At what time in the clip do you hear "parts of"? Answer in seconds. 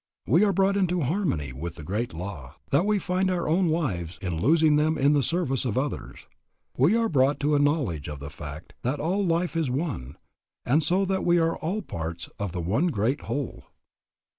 11.83-12.51